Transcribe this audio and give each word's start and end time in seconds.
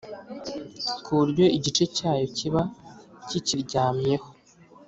ku 1.03 1.09
buryo 1.19 1.45
igice 1.57 1.83
cyayo 1.95 2.25
kiba 2.37 2.61
kikiryamyeho 3.29 4.27